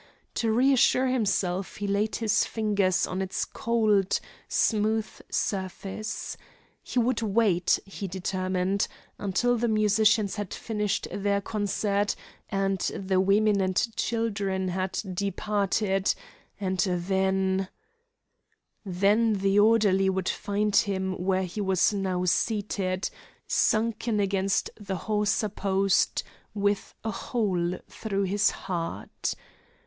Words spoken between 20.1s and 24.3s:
find him where he was now seated, sunken